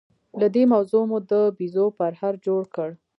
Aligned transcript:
له 0.39 0.47
دې 0.55 0.63
موضوع 0.73 1.03
مو 1.09 1.17
د 1.31 1.33
بيزو 1.57 1.85
پرهار 1.97 2.33
جوړ 2.45 2.61
کړ. 2.75 2.89